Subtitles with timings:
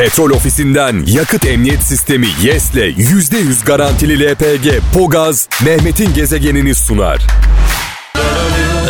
[0.00, 7.26] Petrol ofisinden yakıt emniyet sistemi YES'le %100 garantili LPG Pogaz Mehmet'in gezegenini sunar.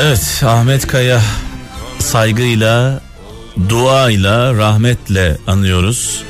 [0.00, 1.22] Evet Ahmet Kaya
[1.98, 3.00] saygıyla,
[3.68, 6.22] duayla, rahmetle anıyoruz.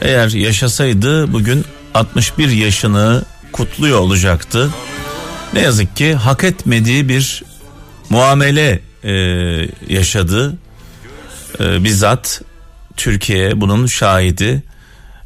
[0.00, 1.64] Eğer yaşasaydı bugün
[1.94, 4.70] 61 yaşını kutluyor olacaktı.
[5.54, 7.42] Ne yazık ki hak etmediği bir
[8.10, 9.12] muamele e,
[9.88, 10.56] yaşadı.
[11.60, 12.42] E, bizzat
[12.98, 14.62] Türkiye bunun şahidi.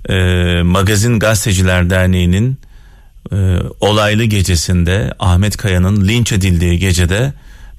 [0.08, 0.14] E,
[0.62, 2.58] Magazin Gazeteciler Derneği'nin
[3.32, 7.32] e, olaylı gecesinde Ahmet Kaya'nın linç edildiği gecede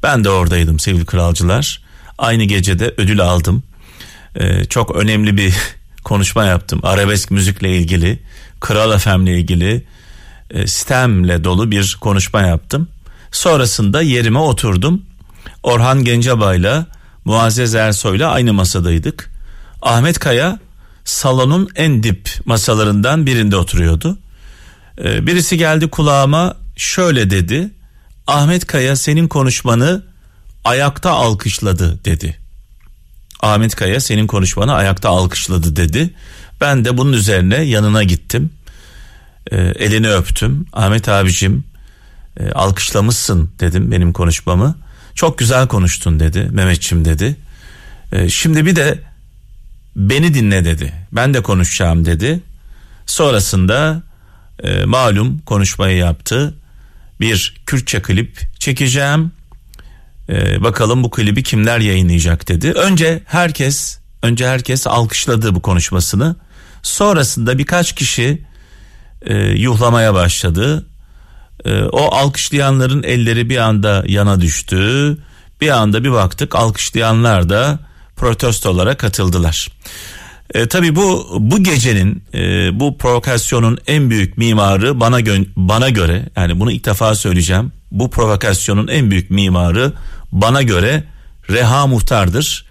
[0.03, 1.81] ben de oradaydım sevgili kralcılar.
[2.17, 3.64] Aynı gecede ödül aldım.
[4.36, 5.53] E, çok önemli bir
[6.03, 6.80] konuşma yaptım.
[6.84, 8.20] Arabesk müzikle ilgili,
[8.59, 9.84] Kral FM'le ilgili
[10.52, 12.88] e, sistemle dolu bir konuşma yaptım.
[13.31, 15.02] Sonrasında yerime oturdum.
[15.64, 16.86] Orhan Gencebay'la
[17.25, 19.33] Muazzez Ersoy'la aynı masadaydık.
[19.84, 20.60] Ahmet Kaya
[21.05, 24.20] salonun en dip masalarından birinde oturuyordu.
[25.03, 27.70] Ee, birisi geldi kulağıma şöyle dedi.
[28.28, 30.03] Ahmet Kaya senin konuşmanı
[30.64, 32.38] ayakta alkışladı dedi.
[33.40, 36.14] Ahmet Kaya senin konuşmanı ayakta alkışladı dedi.
[36.62, 38.50] Ben de bunun üzerine yanına gittim.
[39.52, 40.66] Ee, elini öptüm.
[40.73, 41.64] Ahmet abicim
[42.40, 44.75] e, alkışlamışsın dedim benim konuşmamı.
[45.16, 47.36] Çok güzel konuştun dedi Mehmetçim dedi.
[48.12, 49.00] E, şimdi bir de
[49.95, 50.94] beni dinle dedi.
[51.11, 52.39] Ben de konuşacağım dedi.
[53.05, 54.03] Sonrasında
[54.63, 56.53] e, malum konuşmayı yaptı.
[57.19, 59.31] Bir Kürtçe klip çekeceğim.
[60.30, 62.72] E, bakalım bu klibi kimler yayınlayacak dedi.
[62.72, 66.35] Önce herkes önce herkes alkışladı bu konuşmasını.
[66.83, 68.44] Sonrasında birkaç kişi
[69.22, 70.85] e, yuhlamaya başladı.
[71.66, 75.17] E, o alkışlayanların elleri bir anda yana düştü.
[75.61, 77.80] Bir anda bir baktık alkışlayanlar da
[78.16, 79.67] protestolara katıldılar.
[80.53, 82.39] E, tabii bu bu gecenin e,
[82.80, 87.72] bu provokasyonun en büyük mimarı bana gö- bana göre yani bunu ilk defa söyleyeceğim.
[87.91, 89.94] Bu provokasyonun en büyük mimarı
[90.31, 91.03] bana göre
[91.50, 92.66] Reha Muhtar'dır.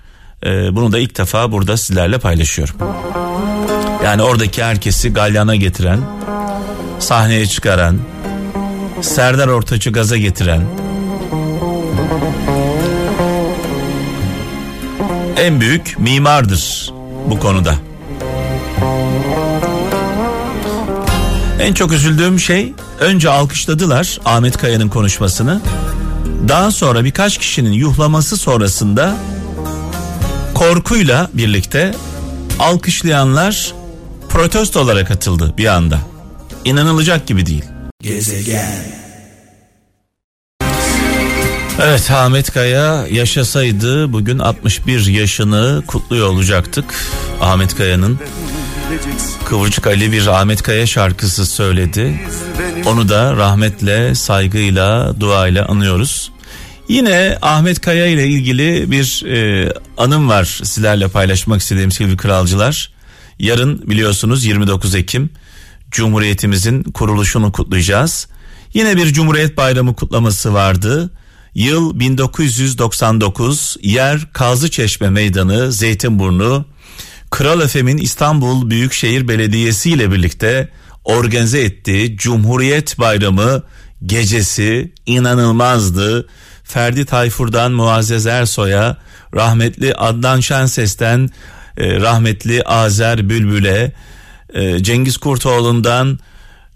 [0.46, 2.76] E, bunu da ilk defa burada sizlerle paylaşıyorum.
[4.04, 6.00] Yani oradaki herkesi galyana getiren,
[6.98, 7.98] sahneye çıkaran,
[9.00, 10.62] Serdar Ortaç'ı gaza getiren,
[15.36, 16.92] en büyük mimardır
[17.30, 17.74] bu konuda.
[21.60, 25.60] En çok üzüldüğüm şey önce alkışladılar Ahmet Kaya'nın konuşmasını.
[26.48, 29.16] Daha sonra birkaç kişinin yuhlaması sonrasında
[30.54, 31.94] korkuyla birlikte
[32.58, 33.74] alkışlayanlar
[34.28, 35.98] protestolara katıldı bir anda.
[36.64, 37.64] İnanılacak gibi değil.
[38.02, 39.01] Gezegen
[41.84, 46.84] Evet Ahmet Kaya yaşasaydı bugün 61 yaşını kutluyor olacaktık.
[47.40, 48.18] Ahmet Kaya'nın
[49.44, 52.20] Kıvırcık Ali bir Ahmet Kaya şarkısı söyledi.
[52.86, 56.32] Onu da rahmetle, saygıyla, duayla anıyoruz.
[56.88, 62.92] Yine Ahmet Kaya ile ilgili bir e, anım var sizlerle paylaşmak istediğim sevgili kralcılar.
[63.38, 65.30] Yarın biliyorsunuz 29 Ekim
[65.90, 68.28] Cumhuriyetimizin kuruluşunu kutlayacağız.
[68.74, 71.10] Yine bir Cumhuriyet Bayramı kutlaması vardı.
[71.54, 76.64] Yıl 1999, yer Kazıçeşme Meydanı, Zeytinburnu.
[77.30, 80.68] Kral Efem'in İstanbul Büyükşehir Belediyesi ile birlikte
[81.04, 83.62] organize ettiği Cumhuriyet Bayramı
[84.06, 86.28] gecesi inanılmazdı.
[86.64, 88.96] Ferdi Tayfur'dan Muazzez Ersoy'a,
[89.34, 91.30] rahmetli Adnan Şenses'ten
[91.76, 93.92] e, rahmetli Azer Bülbül'e,
[94.54, 96.18] e, Cengiz Kurtoğlu'ndan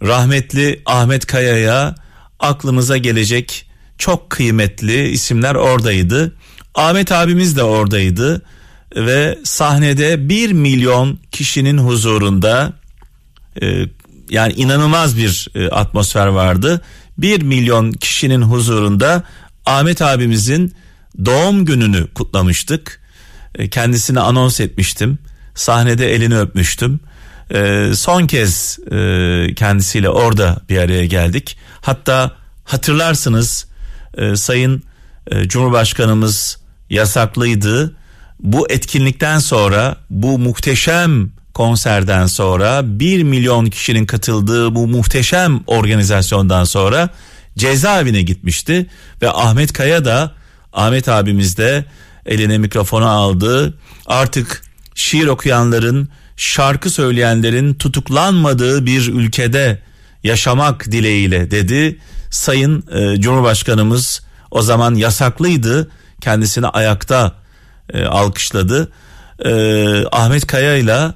[0.02, 1.94] rahmetli Ahmet Kaya'ya
[2.40, 3.65] aklımıza gelecek
[3.98, 6.36] çok kıymetli isimler oradaydı.
[6.74, 8.42] Ahmet abimiz de oradaydı
[8.96, 12.72] ve sahnede bir milyon kişinin huzurunda
[13.62, 13.84] e,
[14.30, 16.80] yani inanılmaz bir e, atmosfer vardı.
[17.18, 19.22] Bir milyon kişinin huzurunda
[19.66, 20.74] Ahmet abimizin
[21.24, 23.00] doğum gününü kutlamıştık.
[23.54, 25.18] E, kendisini anons etmiştim.
[25.54, 27.00] Sahnede elini öpmüştüm.
[27.54, 31.58] E, son kez e, kendisiyle orada bir araya geldik.
[31.80, 33.66] Hatta hatırlarsınız
[34.16, 34.82] e, Sayın
[35.30, 36.58] e, Cumhurbaşkanımız
[36.90, 37.96] yasaklıydı.
[38.40, 47.08] Bu etkinlikten sonra bu muhteşem konserden sonra 1 milyon kişinin katıldığı bu muhteşem organizasyondan sonra
[47.58, 48.86] cezaevine gitmişti
[49.22, 50.32] ve Ahmet Kaya da
[50.72, 51.84] Ahmet abimiz de
[52.26, 53.74] eline mikrofonu aldı.
[54.06, 54.62] Artık
[54.94, 59.82] şiir okuyanların, şarkı söyleyenlerin tutuklanmadığı bir ülkede
[60.24, 61.98] yaşamak dileğiyle dedi
[62.30, 65.90] Sayın e, Cumhurbaşkanımız o zaman yasaklıydı.
[66.20, 67.32] Kendisini ayakta
[67.92, 68.92] e, alkışladı.
[69.44, 69.52] E,
[70.12, 71.14] Ahmet Kaya ile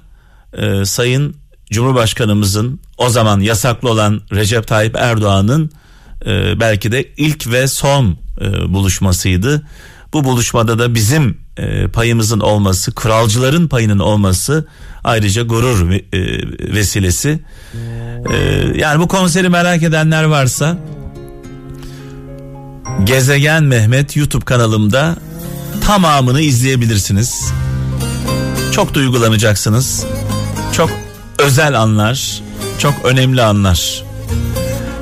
[0.52, 1.36] e, Sayın
[1.70, 5.70] Cumhurbaşkanımızın o zaman yasaklı olan Recep Tayyip Erdoğan'ın
[6.26, 9.62] e, belki de ilk ve son e, buluşmasıydı.
[10.12, 14.66] Bu buluşmada da bizim e, payımızın olması, kralcıların payının olması
[15.04, 16.00] ayrıca gurur e,
[16.74, 17.40] vesilesi.
[18.32, 18.36] E,
[18.74, 20.78] yani bu konseri merak edenler varsa
[23.04, 25.16] Gezegen Mehmet YouTube kanalımda
[25.86, 27.52] tamamını izleyebilirsiniz.
[28.72, 30.06] Çok duygulanacaksınız.
[30.72, 30.90] Çok
[31.38, 32.42] özel anlar,
[32.78, 34.04] çok önemli anlar.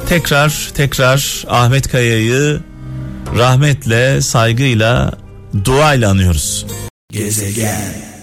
[0.09, 2.61] Tekrar tekrar Ahmet Kaya'yı
[3.37, 5.13] rahmetle, saygıyla,
[5.65, 6.67] duayla anıyoruz.
[7.13, 8.18] Gezegen.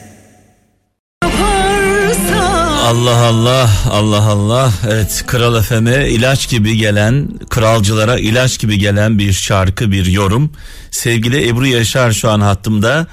[2.86, 9.32] Allah Allah Allah Allah evet Kral Efem'e ilaç gibi gelen kralcılara ilaç gibi gelen bir
[9.32, 10.54] şarkı bir yorum
[10.92, 13.08] sevgili Ebru Yaşar şu an hattımda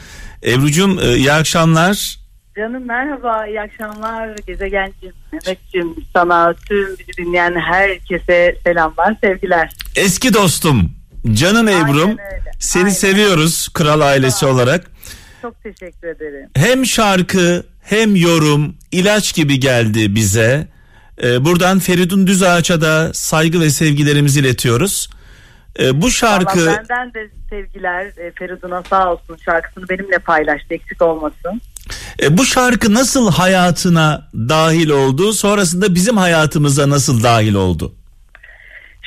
[0.44, 2.18] Ebru'cum e, iyi akşamlar
[2.56, 9.72] Canım merhaba, iyi akşamlar Gezegencim, Mehmetciğim, sana tüm bizi dinleyen herkese selamlar, sevgiler.
[9.96, 10.92] Eski dostum,
[11.32, 12.16] canım Ebru'm,
[12.58, 12.94] seni Aynen.
[12.94, 14.90] seviyoruz kral ailesi olarak.
[15.42, 16.48] Çok teşekkür ederim.
[16.56, 20.68] Hem şarkı hem yorum ilaç gibi geldi bize.
[21.22, 25.10] Ee, buradan Feridun Düzağaç'a da saygı ve sevgilerimizi iletiyoruz.
[25.80, 26.66] Ee, bu şarkı...
[26.66, 31.60] Vallahi benden de sevgiler e, Feridun'a sağ olsun şarkısını benimle paylaştı eksik olmasın.
[32.22, 35.32] E, bu şarkı nasıl hayatına dahil oldu?
[35.32, 37.94] Sonrasında bizim hayatımıza nasıl dahil oldu?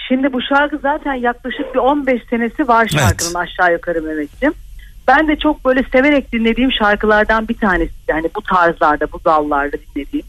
[0.08, 3.50] Şimdi bu şarkı zaten yaklaşık bir 15 senesi var şarkının evet.
[3.60, 4.54] aşağı yukarı Mehmetciğim.
[5.08, 7.94] Ben de çok böyle severek dinlediğim şarkılardan bir tanesi.
[8.08, 10.26] Yani bu tarzlarda, bu dallarda dinlediğim.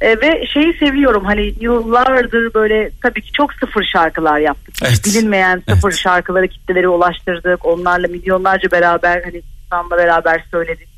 [0.00, 4.74] E, ve şeyi seviyorum hani yıllardır böyle tabii ki çok sıfır şarkılar yaptık.
[4.82, 5.02] Evet.
[5.06, 5.98] Bilinmeyen sıfır evet.
[5.98, 7.66] şarkıları kitlelere ulaştırdık.
[7.66, 10.88] Onlarla milyonlarca beraber hani insanla beraber söyledik.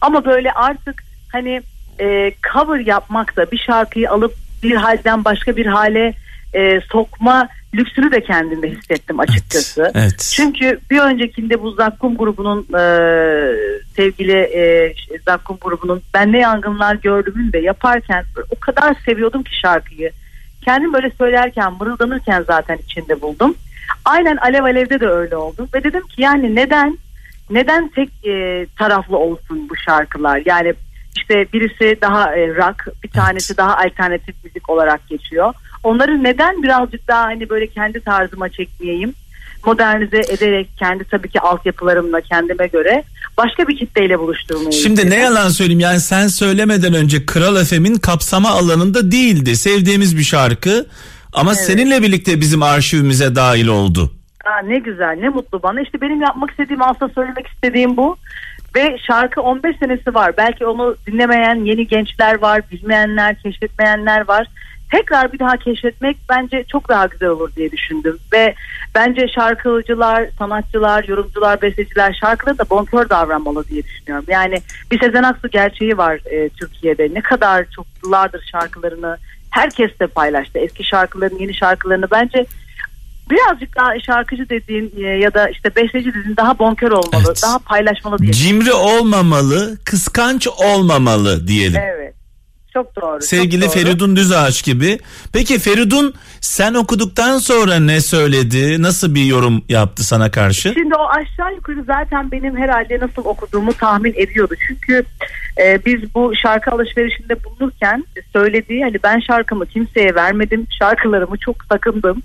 [0.00, 1.62] Ama böyle artık hani
[2.00, 6.14] e, cover yapmak da bir şarkıyı alıp bir halden başka bir hale
[6.54, 9.82] e, sokma lüksünü de kendimde hissettim açıkçası.
[9.82, 10.32] Evet, evet.
[10.36, 12.82] Çünkü bir öncekinde bu Zakkum grubunun e,
[13.96, 20.10] sevgili e, Zakkum grubunun Ben Ne Yangınlar Gördüm'ün de yaparken o kadar seviyordum ki şarkıyı.
[20.64, 23.54] Kendim böyle söylerken mırıldanırken zaten içinde buldum.
[24.04, 26.98] Aynen Alev Alev'de de öyle oldu ve dedim ki yani neden
[27.50, 30.42] neden tek e, taraflı olsun bu şarkılar?
[30.46, 30.74] Yani
[31.16, 33.58] işte birisi daha e, rock, bir tanesi evet.
[33.58, 35.54] daha alternatif müzik olarak geçiyor.
[35.82, 39.14] Onları neden birazcık daha hani böyle kendi tarzıma çekmeyeyim?
[39.66, 43.04] Modernize ederek kendi tabii ki altyapılarımla kendime göre
[43.36, 44.72] başka bir kitleyle buluşturmayı.
[44.72, 45.18] Şimdi istedim.
[45.18, 49.56] ne yalan söyleyeyim yani sen söylemeden önce Kral FM'in kapsama alanında değildi.
[49.56, 50.86] Sevdiğimiz bir şarkı
[51.32, 51.64] ama evet.
[51.64, 54.12] seninle birlikte bizim arşivimize dahil oldu.
[54.44, 55.80] Aa, ne güzel ne mutlu bana.
[55.80, 58.16] İşte benim yapmak istediğim aslında söylemek istediğim bu.
[58.76, 60.36] Ve şarkı 15 senesi var.
[60.36, 64.46] Belki onu dinlemeyen yeni gençler var, bilmeyenler, keşfetmeyenler var.
[64.90, 68.18] Tekrar bir daha keşfetmek bence çok daha güzel olur diye düşündüm.
[68.32, 68.54] Ve
[68.94, 74.24] bence şarkıcılar, sanatçılar, yorumcular, besteciler şarkıda da bonkör davranmalı diye düşünüyorum.
[74.28, 77.08] Yani bir Sezen Aksu gerçeği var e, Türkiye'de.
[77.12, 79.16] Ne kadar çok yıllardır şarkılarını
[79.50, 80.58] herkes de paylaştı.
[80.58, 82.46] Eski şarkılarını, yeni şarkılarını bence
[83.30, 87.40] birazcık daha şarkıcı dediğin e, ya da işte besteci dediğin daha bonkör olmalı, evet.
[87.42, 88.32] daha paylaşmalı diye.
[88.32, 91.80] Cimri olmamalı, kıskanç olmamalı diyelim.
[91.84, 92.14] Evet.
[92.72, 93.20] Çok doğru.
[93.20, 93.84] Sevgili çok doğru.
[93.84, 94.98] Feridun Düzağaç gibi.
[95.32, 98.82] Peki Feridun sen okuduktan sonra ne söyledi?
[98.82, 100.72] Nasıl bir yorum yaptı sana karşı?
[100.74, 104.54] Şimdi o aşağı yukarı zaten benim herhalde nasıl okuduğumu tahmin ediyordu.
[104.68, 105.04] Çünkü
[105.62, 110.66] e, biz bu şarkı alışverişinde bulunurken söylediği hani ben şarkımı kimseye vermedim.
[110.78, 112.22] Şarkılarımı çok sakındım.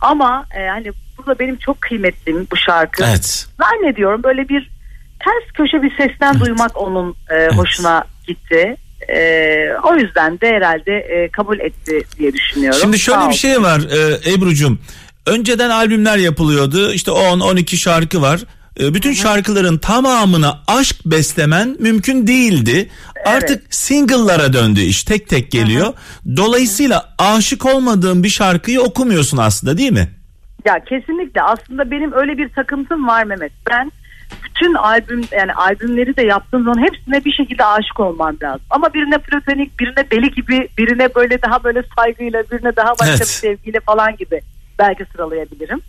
[0.00, 3.04] Ama e, hani bu da benim çok kıymetlim bu şarkı.
[3.04, 3.46] Evet.
[3.60, 4.70] Zannediyorum böyle bir
[5.20, 6.46] ters köşe bir sesten evet.
[6.46, 7.56] duymak onun e, evet.
[7.56, 8.76] hoşuna gitti.
[9.08, 9.20] E,
[9.82, 12.78] o yüzden de herhalde e, kabul etti diye düşünüyorum.
[12.80, 14.78] Şimdi şöyle Sağ bir şey var e, Ebru'cum.
[15.26, 16.92] Önceden albümler yapılıyordu.
[16.92, 18.40] İşte 10-12 şarkı var.
[18.80, 19.18] E, bütün Hı-hı.
[19.18, 22.90] şarkıların tamamına aşk beslemen mümkün değildi.
[23.16, 23.28] Evet.
[23.28, 25.04] Artık single'lara döndü iş.
[25.04, 25.86] Tek tek geliyor.
[25.86, 26.36] Hı-hı.
[26.36, 30.08] Dolayısıyla aşık olmadığın bir şarkıyı okumuyorsun aslında değil mi?
[30.64, 31.42] Ya kesinlikle.
[31.42, 33.52] Aslında benim öyle bir takıntım var Mehmet.
[33.70, 33.92] Ben
[34.44, 38.66] bütün albüm yani albümleri de yaptığım zaman hepsine bir şekilde aşık olmam lazım.
[38.70, 43.20] Ama birine platonik, birine deli gibi, birine böyle daha böyle saygıyla, birine daha başka evet.
[43.20, 44.40] bir sevgiyle falan gibi
[44.78, 45.80] belki sıralayabilirim.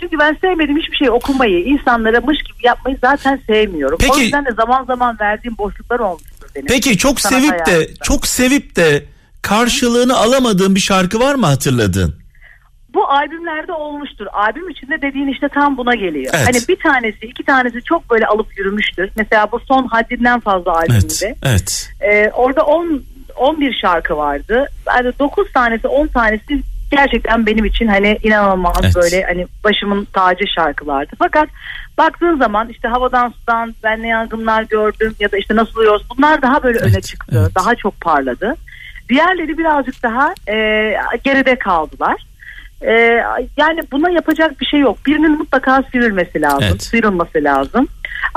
[0.00, 3.98] Çünkü ben sevmediğim hiçbir şey okumayı, insanlara mış gibi yapmayı zaten sevmiyorum.
[4.00, 6.66] Peki, o yüzden de zaman zaman verdiğim boşluklar olmuştur benim.
[6.66, 7.80] Peki çok sevip hayatımda.
[7.80, 9.04] de çok sevip de
[9.42, 12.23] karşılığını alamadığın bir şarkı var mı hatırladın?
[12.94, 14.26] Bu albümlerde olmuştur.
[14.32, 16.34] Albüm içinde dediğin işte tam buna geliyor.
[16.36, 16.46] Evet.
[16.46, 19.10] Hani bir tanesi, iki tanesi çok böyle alıp yürümüştür.
[19.16, 21.26] Mesela bu son haddinden fazla albümünde.
[21.26, 21.36] Evet.
[21.42, 21.90] evet.
[22.00, 23.02] Ee, orada on
[23.36, 24.66] 11 şarkı vardı.
[24.86, 28.94] Yani 9 tanesi 10 tanesi gerçekten benim için hani inanılmaz Evet.
[28.96, 31.12] böyle hani başımın tacı şarkılardı.
[31.18, 31.48] Fakat
[31.98, 36.42] baktığın zaman işte havadan sudan ben ne yangınlar gördüm ya da işte nasıl oluyoruz bunlar
[36.42, 37.36] daha böyle öne Evet, çıktı.
[37.42, 37.54] evet.
[37.54, 38.54] Daha çok parladı.
[39.08, 40.54] Diğerleri birazcık daha e,
[41.24, 42.26] geride kaldılar.
[42.86, 42.92] E,
[43.56, 44.98] yani buna yapacak bir şey yok.
[45.06, 46.68] Birinin mutlaka sivrilmesi lazım.
[46.70, 46.82] Evet.
[46.82, 47.88] Sıyrılması lazım.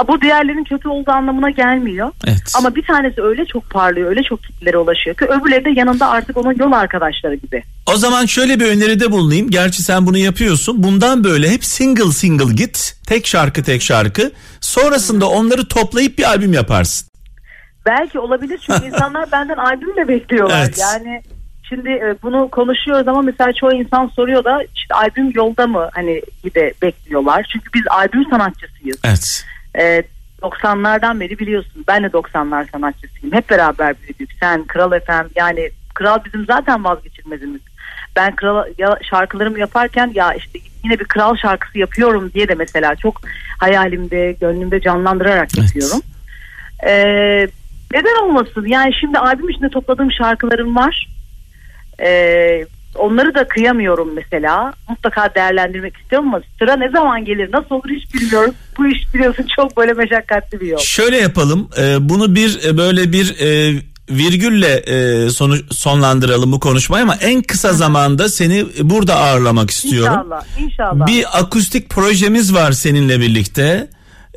[0.07, 2.11] Bu diğerlerin kötü olduğu anlamına gelmiyor.
[2.27, 2.53] Evet.
[2.57, 6.37] Ama bir tanesi öyle çok parlıyor, öyle çok kitlere ulaşıyor ki öbürleri de yanında artık
[6.37, 7.63] onun yol arkadaşları gibi.
[7.93, 9.49] O zaman şöyle bir öneride bulunayım.
[9.49, 10.83] Gerçi sen bunu yapıyorsun.
[10.83, 12.95] Bundan böyle hep single single git.
[13.07, 14.31] Tek şarkı tek şarkı.
[14.61, 17.07] Sonrasında onları toplayıp bir albüm yaparsın.
[17.85, 20.59] Belki olabilir çünkü insanlar benden albüm de bekliyorlar.
[20.59, 20.79] Evet.
[20.81, 21.21] Yani
[21.69, 26.21] şimdi e, bunu konuşuyoruz ama mesela çoğu insan soruyor da işte albüm yolda mı hani
[26.43, 27.49] gibi bekliyorlar.
[27.53, 28.97] Çünkü biz albüm sanatçısıyız.
[29.03, 29.45] Evet.
[29.79, 30.03] Ee,
[30.41, 33.35] 90'lardan beri biliyorsun ben de 90'lar sanatçısıyım.
[33.35, 34.29] Hep beraber büyüdük.
[34.39, 37.61] Sen Kral FM yani Kral bizim zaten vazgeçilmezimiz.
[38.15, 42.95] Ben kral ya, şarkılarımı yaparken ya işte yine bir kral şarkısı yapıyorum diye de mesela
[42.95, 43.21] çok
[43.59, 45.57] hayalimde, gönlümde canlandırarak Evet.
[45.57, 46.01] yapıyorum.
[46.87, 47.47] Ee,
[47.93, 48.65] neden olmasın?
[48.67, 51.07] Yani şimdi albüm içinde topladığım şarkılarım var.
[51.99, 54.73] Ee, onları da kıyamıyorum mesela.
[54.89, 58.53] Mutlaka değerlendirmek istiyorum ama sıra ne zaman gelir, nasıl olur hiç bilmiyorum.
[58.77, 60.77] Bu iş biliyorsun çok böyle meşakkatli bir yol.
[60.77, 61.69] Şöyle yapalım.
[61.81, 63.73] e, bunu bir e, böyle bir e,
[64.09, 70.13] virgülle e, sonu, sonlandıralım bu konuşmayı ama en kısa zamanda seni burada ağırlamak istiyorum.
[70.13, 71.07] İnşallah, inşallah.
[71.07, 73.87] Bir akustik projemiz var seninle birlikte.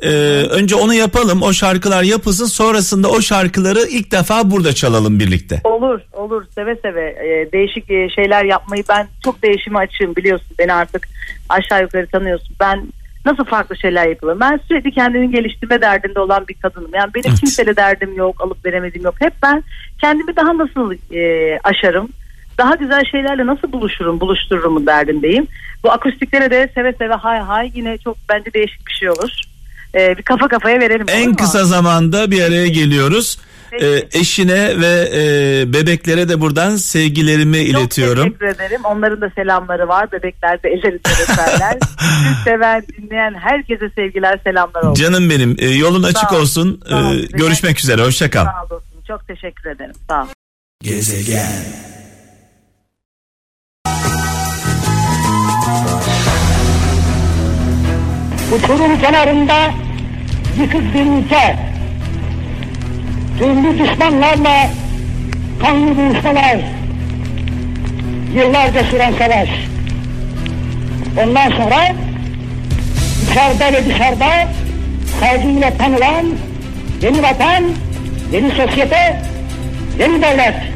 [0.01, 0.07] Ee,
[0.49, 1.41] önce onu yapalım.
[1.41, 2.45] O şarkılar yapılsın.
[2.45, 5.61] Sonrasında o şarkıları ilk defa burada çalalım birlikte.
[5.63, 6.45] Olur, olur.
[6.55, 7.09] Seve seve.
[7.09, 10.55] Ee, değişik e, şeyler yapmayı ben çok değişime açığım biliyorsun.
[10.59, 11.07] Beni artık
[11.49, 12.55] aşağı yukarı tanıyorsun.
[12.59, 12.87] Ben
[13.25, 14.39] nasıl farklı şeyler yapıyorum.
[14.39, 16.91] Ben sürekli kendini geliştirme derdinde olan bir kadınım.
[16.93, 17.39] Yani benim Evet.
[17.39, 19.15] kimseyle derdim yok, alıp veremediğim yok.
[19.19, 19.63] Hep ben
[20.01, 22.09] kendimi daha nasıl e, aşarım,
[22.57, 25.47] daha güzel şeylerle nasıl buluşurum, buluştururum derdindeyim.
[25.83, 29.41] Bu akustiklere de seve seve hay hay yine çok bence değişik bir şey olur.
[29.95, 31.05] Ee, bir kafa kafaya verelim.
[31.09, 33.37] En kısa zamanda bir araya geliyoruz.
[33.81, 38.27] Ee, eşine ve e, bebeklere de buradan sevgilerimi iletiyorum.
[38.27, 38.81] Çok teşekkür ederim.
[38.83, 40.11] Onların da selamları var.
[40.11, 41.77] Bebekler de ellerinden öperler.
[41.99, 45.03] Siz seven, dinleyen herkese sevgiler, selamlar olsun.
[45.03, 46.81] Canım benim e, yolun açık olsun.
[46.89, 47.13] Sağ ol.
[47.13, 48.03] Ee, görüşmek üzere.
[48.03, 48.45] Hoşça kal.
[48.45, 48.87] Sağ olsun.
[49.07, 49.95] Çok teşekkür ederim.
[50.09, 50.27] Sağ ol.
[50.83, 52.00] Gezegen
[58.51, 59.71] Uçurum kenarında
[60.59, 61.55] yıkık bir ülke.
[63.39, 64.69] Türlü düşmanlarla
[65.61, 66.57] kanlı buluşmalar.
[68.35, 69.49] Yıllarca süren savaş.
[71.23, 71.95] Ondan sonra
[73.31, 74.47] içeride ve dışarıda
[75.19, 76.25] saygıyla tanılan
[77.01, 77.63] yeni vatan,
[78.31, 79.21] yeni sosyete,
[79.99, 80.70] yeni devlet.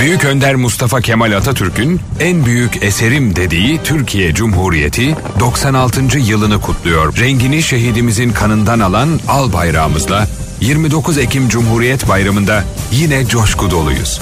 [0.00, 6.18] Büyük Önder Mustafa Kemal Atatürk'ün en büyük eserim dediği Türkiye Cumhuriyeti 96.
[6.18, 7.16] yılını kutluyor.
[7.16, 10.28] Rengini şehidimizin kanından alan al bayrağımızla
[10.60, 14.20] 29 Ekim Cumhuriyet Bayramı'nda yine coşku doluyuz.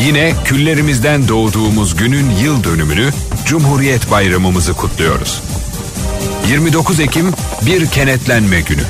[0.00, 3.10] Yine küllerimizden doğduğumuz günün yıl dönümünü
[3.46, 5.42] Cumhuriyet Bayramımızı kutluyoruz.
[6.48, 7.26] 29 Ekim
[7.66, 8.82] bir kenetlenme günü.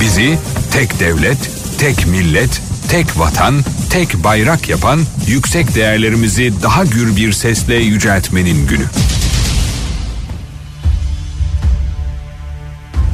[0.00, 0.38] Bizi
[0.72, 3.54] tek devlet, tek millet, tek vatan,
[3.94, 8.84] tek bayrak yapan yüksek değerlerimizi daha gür bir sesle yüceltmenin günü.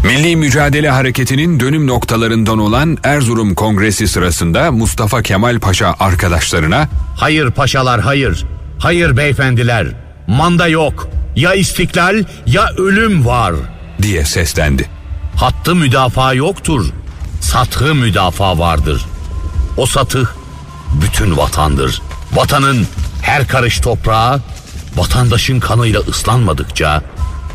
[0.04, 8.00] Milli Mücadele Hareketi'nin dönüm noktalarından olan Erzurum Kongresi sırasında Mustafa Kemal Paşa arkadaşlarına Hayır paşalar
[8.00, 8.44] hayır.
[8.78, 9.86] Hayır beyefendiler.
[10.26, 11.08] Manda yok.
[11.36, 13.54] Ya istiklal ya ölüm var.
[14.02, 14.88] diye seslendi.
[15.36, 16.86] Hattı müdafaa yoktur.
[17.40, 19.06] Sathı müdafaa vardır.
[19.76, 20.39] O satıh
[20.92, 22.02] bütün vatandır.
[22.32, 22.86] Vatanın
[23.22, 24.40] her karış toprağı
[24.96, 27.02] vatandaşın kanıyla ıslanmadıkça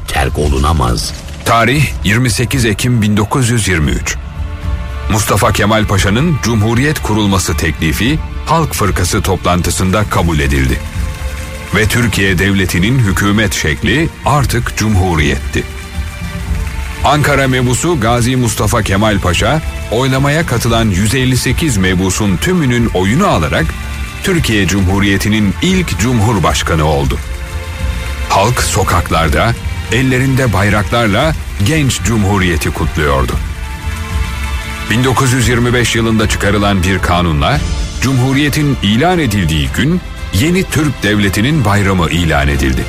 [0.08, 1.14] terk olunamaz.
[1.46, 4.18] Tarih 28 Ekim 1923.
[5.12, 10.80] Mustafa Kemal Paşa'nın Cumhuriyet kurulması teklifi Halk Fırkası toplantısında kabul edildi.
[11.76, 15.64] Ve Türkiye Devleti'nin hükümet şekli artık Cumhuriyetti.
[17.06, 23.66] Ankara mebusu Gazi Mustafa Kemal Paşa, oylamaya katılan 158 mebusun tümünün oyunu alarak
[24.24, 27.18] Türkiye Cumhuriyeti'nin ilk Cumhurbaşkanı oldu.
[28.30, 29.54] Halk sokaklarda
[29.92, 31.34] ellerinde bayraklarla
[31.66, 33.34] genç cumhuriyeti kutluyordu.
[34.90, 37.60] 1925 yılında çıkarılan bir kanunla
[38.02, 40.02] Cumhuriyetin ilan edildiği gün
[40.34, 42.82] yeni Türk Devleti'nin bayramı ilan edildi.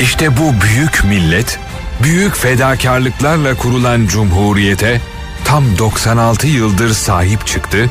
[0.00, 1.58] İşte bu büyük millet
[2.02, 5.00] Büyük fedakarlıklarla kurulan cumhuriyete
[5.44, 7.90] tam 96 yıldır sahip çıktı,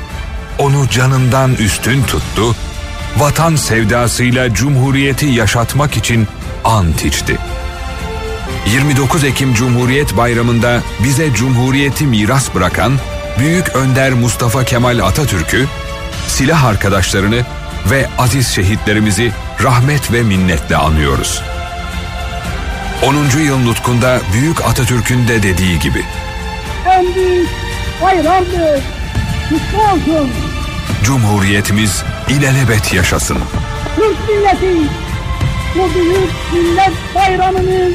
[0.58, 2.56] onu canından üstün tuttu,
[3.18, 6.28] vatan sevdasıyla cumhuriyeti yaşatmak için
[6.64, 7.38] ant içti.
[8.74, 12.94] 29 Ekim Cumhuriyet Bayramı'nda bize cumhuriyeti miras bırakan
[13.40, 15.68] Büyük Önder Mustafa Kemal Atatürk'ü,
[16.28, 17.46] silah arkadaşlarını
[17.90, 19.32] ve aziz şehitlerimizi
[19.64, 21.42] rahmet ve minnetle anıyoruz.
[23.04, 23.40] 10.
[23.40, 26.06] yıl nutkunda Büyük Atatürk'ün de dediği gibi
[26.90, 27.50] En büyük
[28.02, 28.82] bayramdır.
[29.50, 30.32] Kutlu olsun.
[31.04, 33.38] Cumhuriyetimiz ilelebet yaşasın.
[33.96, 34.90] Türk milleti
[35.76, 37.92] bu büyük millet bayramını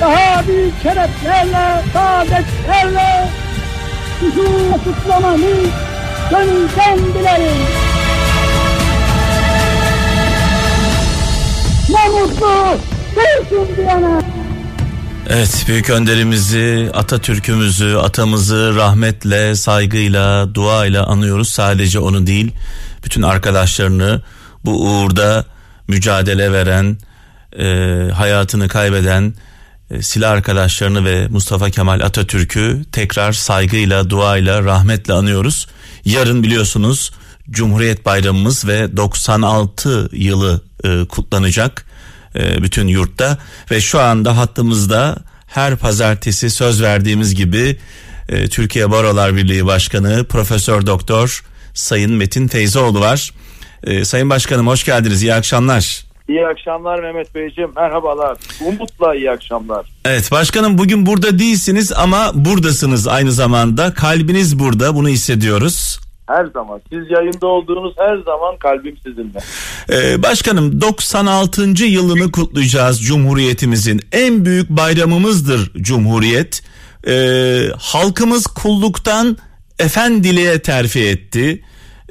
[0.00, 3.28] daha büyük şereflerle, saadetlerle
[4.20, 5.54] huzurla kutlamanı
[6.30, 7.56] gönülden dilerim.
[11.88, 12.76] Ne mutlu
[13.16, 14.20] Türk'üm diyene.
[15.28, 21.48] Evet büyük önderimizi, Atatürk'ümüzü, atamızı rahmetle, saygıyla, duayla anıyoruz.
[21.48, 22.52] Sadece onu değil,
[23.04, 24.22] bütün arkadaşlarını
[24.64, 25.44] bu uğurda
[25.88, 26.98] mücadele veren,
[27.58, 27.64] e,
[28.12, 29.34] hayatını kaybeden
[29.90, 35.66] e, silah arkadaşlarını ve Mustafa Kemal Atatürk'ü tekrar saygıyla, duayla, rahmetle anıyoruz.
[36.04, 37.12] Yarın biliyorsunuz
[37.50, 41.85] Cumhuriyet Bayramımız ve 96 yılı e, kutlanacak
[42.36, 43.38] e, bütün yurtta
[43.70, 45.16] ve şu anda hattımızda
[45.46, 47.76] her pazartesi söz verdiğimiz gibi
[48.28, 53.32] e, Türkiye Barolar Birliği Başkanı Profesör Doktor Sayın Metin Feyzoğlu var.
[53.84, 55.22] E, Sayın Başkanım hoş geldiniz.
[55.22, 56.06] İyi akşamlar.
[56.28, 57.70] İyi akşamlar Mehmet Beyciğim.
[57.76, 58.38] Merhabalar.
[58.60, 59.86] Umutla iyi akşamlar.
[60.04, 63.94] Evet başkanım bugün burada değilsiniz ama buradasınız aynı zamanda.
[63.94, 66.05] Kalbiniz burada bunu hissediyoruz.
[66.26, 66.80] Her zaman.
[66.92, 69.38] Siz yayında olduğunuz her zaman kalbim sizinle.
[69.90, 71.84] Ee, başkanım 96.
[71.84, 74.00] yılını kutlayacağız Cumhuriyetimizin.
[74.12, 76.62] En büyük bayramımızdır Cumhuriyet.
[77.08, 79.36] Ee, halkımız kulluktan
[79.78, 81.62] efendiliğe terfi etti.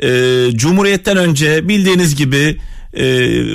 [0.03, 2.59] Ee, Cumhuriyetten önce bildiğiniz gibi
[2.93, 3.05] e,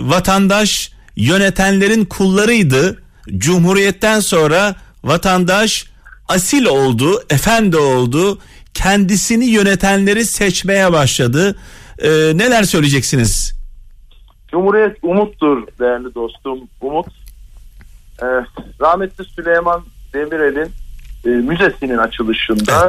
[0.09, 3.03] vatandaş yönetenlerin kullarıydı.
[3.39, 5.87] Cumhuriyetten sonra vatandaş
[6.29, 8.39] asil oldu, efendi oldu.
[8.75, 11.57] Kendisini yönetenleri seçmeye başladı.
[11.99, 13.55] Ee, neler söyleyeceksiniz?
[14.49, 16.59] Cumhuriyet umuttur değerli dostum.
[16.81, 17.07] Umut.
[18.23, 18.27] Ee,
[18.81, 20.73] rahmetli Süleyman Demirel'in
[21.25, 22.89] e, müzesinin açılışında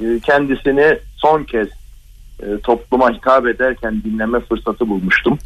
[0.00, 1.68] e, kendisini son kez
[2.42, 5.38] e, topluma hitap ederken dinleme fırsatı bulmuştum.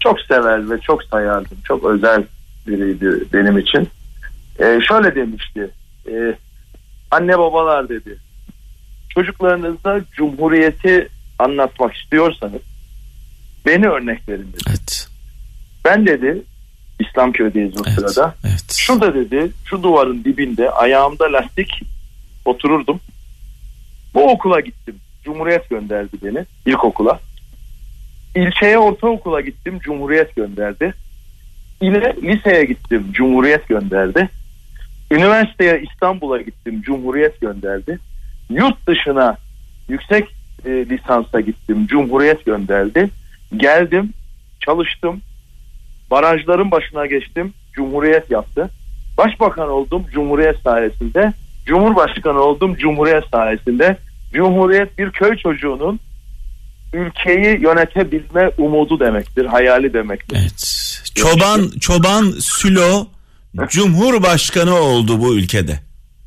[0.00, 1.58] Çok sever ve çok sayardım.
[1.64, 2.24] Çok özel
[2.66, 3.88] biriydi benim için.
[4.58, 5.70] E, şöyle demişti.
[6.10, 6.34] E,
[7.10, 8.18] anne babalar dedi.
[9.08, 12.62] Çocuklarınıza cumhuriyeti anlatmak istiyorsanız
[13.66, 14.62] beni örnek verin dedi.
[14.68, 15.08] Evet.
[15.84, 16.42] Ben dedi
[17.00, 17.94] İslamköy'deyiz o Evet.
[17.98, 18.34] sırada.
[18.44, 18.72] Evet.
[18.76, 21.82] Şurada dedi şu duvarın dibinde ayağımda lastik
[22.44, 23.00] otururdum.
[24.14, 24.96] Bu okula gittim.
[25.24, 27.20] Cumhuriyet gönderdi beni ilkokula.
[28.34, 29.78] İlçeye ortaokula gittim.
[29.78, 30.94] Cumhuriyet gönderdi.
[31.80, 33.06] İle liseye gittim.
[33.12, 34.28] Cumhuriyet gönderdi.
[35.10, 36.82] Üniversiteye İstanbul'a gittim.
[36.82, 37.98] Cumhuriyet gönderdi.
[38.50, 39.36] Yurt dışına
[39.88, 40.28] yüksek
[40.64, 41.86] e, lisansa gittim.
[41.86, 43.10] Cumhuriyet gönderdi.
[43.56, 44.12] Geldim,
[44.60, 45.20] çalıştım.
[46.10, 47.54] Barajların başına geçtim.
[47.72, 48.70] Cumhuriyet yaptı.
[49.18, 51.32] Başbakan oldum Cumhuriyet sayesinde.
[51.66, 53.96] Cumhurbaşkanı oldum Cumhuriyet sayesinde.
[54.32, 56.00] Cumhuriyet bir köy çocuğunun
[56.92, 60.38] ülkeyi yönetebilme umudu demektir, hayali demektir.
[60.40, 60.88] Evet.
[61.14, 63.06] Çoban çoban Sülo
[63.68, 65.80] Cumhurbaşkanı oldu bu ülkede.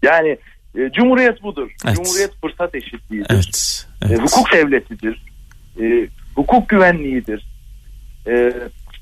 [0.04, 0.38] Yani
[0.78, 1.72] e, Cumhuriyet budur.
[1.86, 1.96] Evet.
[1.96, 3.28] Cumhuriyet fırsat eşitliğidir.
[3.30, 3.86] Evet.
[4.02, 4.20] E, evet.
[4.20, 5.24] hukuk devletidir.
[5.82, 7.46] E, hukuk güvenliğidir.
[8.28, 8.54] E,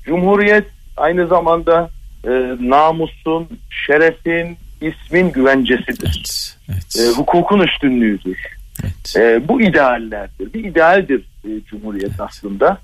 [0.04, 1.90] Cumhuriyet aynı zamanda
[2.24, 2.30] e,
[2.60, 3.48] namusun,
[3.86, 6.12] şerefin, ismin güvencesidir.
[6.14, 6.56] Evet.
[6.70, 6.96] Evet.
[6.98, 8.38] E, hukukun üstünlüğüdür.
[8.84, 9.16] evet.
[9.16, 10.54] E, bu ideallerdir.
[10.54, 12.78] Bir idealdir e, Cumhuriyet aslında.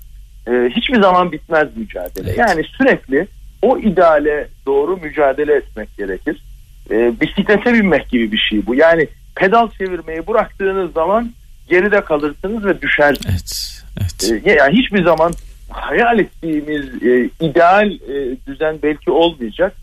[0.47, 2.29] E, hiçbir zaman bitmez mücadele.
[2.29, 2.37] Evet.
[2.37, 3.27] Yani sürekli
[3.61, 6.43] o ideale doğru mücadele etmek gerekir.
[6.91, 8.75] E, bisiklete binmek gibi bir şey bu.
[8.75, 11.31] Yani pedal çevirmeyi bıraktığınız zaman
[11.69, 13.83] geride kalırsınız ve düşersiniz.
[13.99, 14.21] Evet.
[14.31, 14.45] Evet.
[14.45, 15.33] E, yani hiçbir zaman
[15.69, 19.73] hayal ettiğimiz e, ideal e, düzen belki olmayacak.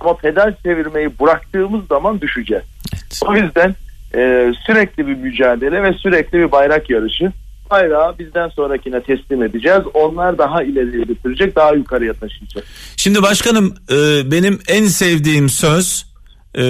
[0.00, 2.64] Ama pedal çevirmeyi bıraktığımız zaman düşeceğiz.
[2.94, 3.20] evet.
[3.26, 3.74] O yüzden
[4.14, 7.32] e, sürekli bir mücadele ve sürekli bir bayrak yarışı.
[7.70, 9.80] Bayrağı bizden sonrakine teslim edeceğiz.
[9.94, 12.64] Onlar daha ileriye götürecek, daha yukarıya taşıyacak.
[12.96, 16.09] Şimdi başkanım e, benim en sevdiğim söz
[16.58, 16.64] e,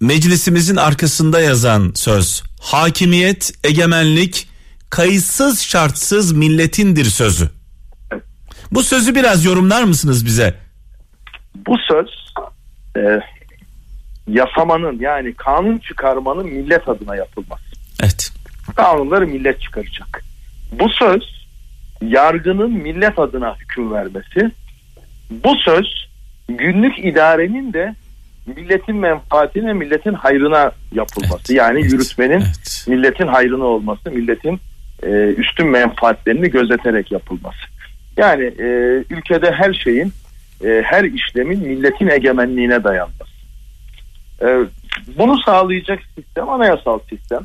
[0.00, 2.42] meclisimizin arkasında yazan söz.
[2.60, 4.48] Hakimiyet, egemenlik
[4.90, 7.50] kayıtsız şartsız milletindir sözü.
[8.72, 10.54] Bu sözü biraz yorumlar mısınız bize?
[11.66, 12.34] Bu söz
[12.96, 13.20] e,
[14.28, 17.64] yasamanın yani kanun çıkarmanın millet adına yapılması.
[18.02, 18.32] Evet.
[18.76, 20.24] Kanunları millet çıkaracak.
[20.72, 21.22] Bu söz
[22.02, 24.50] yargının millet adına hüküm vermesi.
[25.30, 26.08] Bu söz
[26.48, 27.94] günlük idarenin de
[28.46, 31.52] milletin menfaatine, milletin hayrına yapılması.
[31.52, 32.84] Evet, yani evet, yürütmenin evet.
[32.88, 34.60] milletin hayrına olması, milletin
[35.02, 37.58] e, üstün menfaatlerini gözeterek yapılması.
[38.16, 38.66] Yani e,
[39.10, 40.12] ülkede her şeyin,
[40.64, 43.30] e, her işlemin milletin egemenliğine dayanması.
[44.42, 44.46] E,
[45.18, 47.40] bunu sağlayacak sistem anayasal sistem.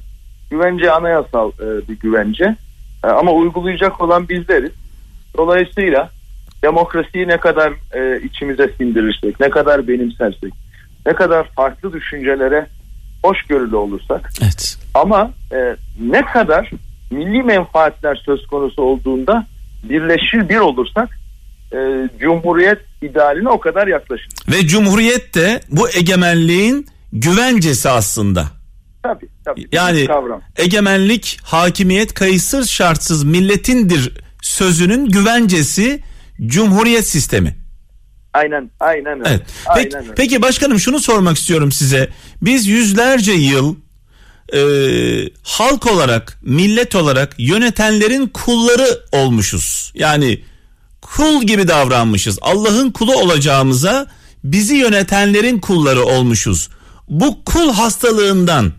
[0.51, 2.55] Güvence anayasal e, bir güvence.
[3.03, 4.71] E, ama uygulayacak olan bizleriz.
[5.37, 6.09] Dolayısıyla
[6.63, 10.53] demokrasiyi ne kadar e, içimize sindirirsek, ne kadar benimsersek,
[11.05, 12.67] ne kadar farklı düşüncelere
[13.23, 14.77] hoşgörülü olursak Evet.
[14.93, 16.71] ama e, ne kadar
[17.11, 19.47] milli menfaatler söz konusu olduğunda
[19.83, 21.19] birleşir bir olursak
[21.73, 21.77] e,
[22.19, 24.27] Cumhuriyet idealine o kadar yaklaşır.
[24.51, 28.45] Ve Cumhuriyet de bu egemenliğin güvencesi aslında.
[29.03, 29.67] Tabii tabii.
[29.71, 30.41] Yani kavram.
[30.57, 36.03] egemenlik, hakimiyet kayıtsız şartsız milletindir sözünün güvencesi
[36.45, 37.55] Cumhuriyet sistemi.
[38.33, 39.29] Aynen aynen öyle.
[39.29, 39.41] Evet.
[39.75, 40.15] Peki, Aynen öyle.
[40.15, 42.09] peki başkanım şunu sormak istiyorum size.
[42.41, 43.75] Biz yüzlerce yıl
[44.53, 44.61] e,
[45.43, 49.91] halk olarak, millet olarak yönetenlerin kulları olmuşuz.
[49.95, 50.43] Yani
[51.01, 52.39] kul gibi davranmışız.
[52.41, 54.07] Allah'ın kulu olacağımıza
[54.43, 56.69] bizi yönetenlerin kulları olmuşuz.
[57.09, 58.73] Bu kul hastalığından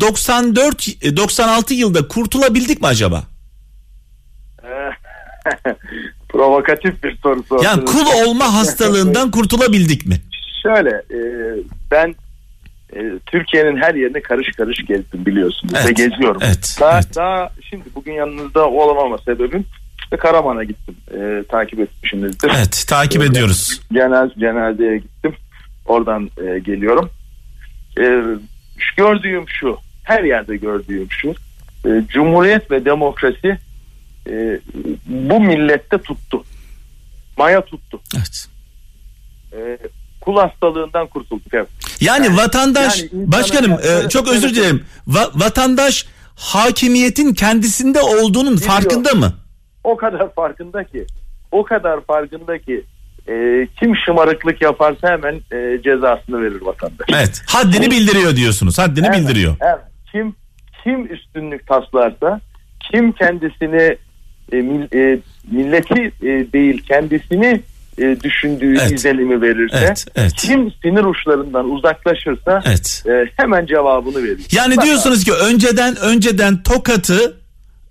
[0.00, 3.24] 94 e, 96 yılda kurtulabildik mi acaba?
[6.28, 7.64] Provokatif bir soru sordunuz.
[7.64, 10.16] Yani kul olma hastalığından kurtulabildik mi?
[10.62, 11.18] Şöyle e,
[11.90, 12.14] ben
[12.96, 16.40] e, Türkiye'nin her yerine karış karış gezdim biliyorsunuz Evet, ve geziyorum.
[16.44, 17.16] evet, daha, evet.
[17.16, 19.64] daha şimdi bugün yanınızda olamama sebebim
[20.12, 20.96] ve Karaman'a gittim.
[21.14, 22.50] E, takip etmişsinizdir.
[22.56, 23.80] Evet, takip ediyoruz.
[23.92, 25.34] Genel cenazeye gittim.
[25.86, 27.10] Oradan e, geliyorum.
[27.98, 28.04] E,
[28.78, 29.76] şu gördüğüm şu.
[30.02, 31.34] Her yerde gördüğüm şu.
[31.86, 33.58] E, Cumhuriyet ve demokrasi
[34.28, 34.60] e,
[35.06, 36.44] bu millette tuttu.
[37.38, 38.00] Maya tuttu.
[38.16, 38.48] Evet.
[39.52, 39.78] E,
[40.20, 41.54] kul hastalığından kurtulduk.
[41.54, 41.68] Evet.
[42.00, 44.84] Yani, Yani- vatandaş yani başkanım e, çok özür dilerim.
[45.08, 49.32] Va- vatandaş hakimiyetin kendisinde olduğunun farkında mı?
[49.84, 51.06] O kadar farkında ki.
[51.52, 52.84] O kadar farkında ki.
[53.28, 57.08] e, kim şımarıklık yaparsa hemen e, cezasını verir vatandaş.
[57.12, 57.42] Evet.
[57.46, 58.78] Haddini bildiriyor diyorsunuz.
[58.78, 59.56] Haddini Evet, bildiriyor.
[59.60, 59.78] evet.
[60.12, 60.34] Kim
[60.84, 62.40] kim üstünlük taslarsa,
[62.92, 63.96] kim kendisini
[64.52, 65.18] e, mil- e,
[65.50, 67.60] milleti e, değil kendisini
[67.98, 68.92] e, düşündüğü Evet.
[68.92, 70.32] izlenimi verirse, Evet, evet.
[70.36, 73.02] kim sinir uçlarından uzaklaşırsa Evet.
[73.08, 74.46] e, hemen cevabını verir.
[74.52, 77.36] Yani Bak- diyorsunuz ki önceden önceden tokatı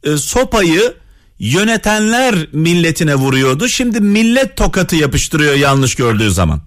[0.04, 0.94] e, sopayı
[1.40, 3.68] yönetenler milletine vuruyordu.
[3.68, 6.60] Şimdi millet tokatı yapıştırıyor yanlış gördüğü zaman.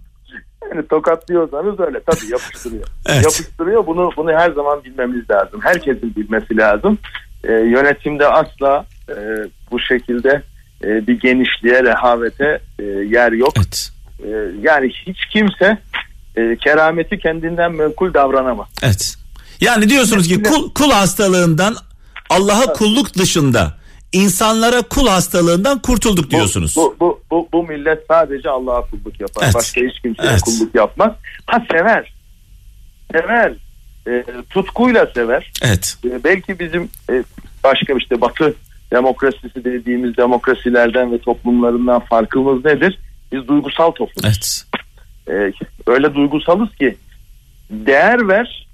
[0.74, 2.85] Yani tokatlıyorsanız öyle tabii yapıştırıyor.
[3.07, 3.24] Evet.
[3.24, 3.87] Yapıştırıyor.
[3.87, 5.61] Bunu bunu her zaman bilmemiz lazım.
[5.62, 6.98] Herkesin bilmesi lazım.
[7.44, 10.42] Ee, yönetimde asla e, bu şekilde
[10.84, 13.52] e, bir genişliğe, rehavete e, yer yok.
[13.56, 13.90] Evet.
[14.24, 14.28] E,
[14.62, 15.78] yani hiç kimse
[16.36, 18.68] e, kerameti kendinden menkul davranamaz.
[18.82, 19.14] Evet.
[19.60, 21.76] Yani diyorsunuz ki kul, kul hastalığından
[22.30, 23.74] Allah'a kulluk dışında
[24.12, 26.76] insanlara kul hastalığından kurtulduk Bu- diyorsunuz.
[26.76, 29.42] Bu, bu, bu, bu millet sadece Allah'a kulluk yapar.
[29.44, 29.54] Evet.
[29.54, 30.40] Başka hiç kimseye Evet.
[30.40, 31.12] kulluk yapmaz.
[31.46, 32.14] Ha sever.
[33.12, 33.52] Sever.
[34.06, 35.52] E, tutkuyla sever.
[35.62, 35.96] Evet.
[36.04, 37.24] E, belki bizim e,
[37.64, 38.54] başka işte Batı
[38.92, 42.98] demokrasisi dediğimiz demokrasilerden ve toplumlarından farkımız nedir?
[43.33, 44.24] Biz duygusal toplum.
[44.24, 44.62] Evet.
[45.29, 45.53] E,
[45.87, 46.96] öyle duygusalız ki
[47.70, 48.68] değer ver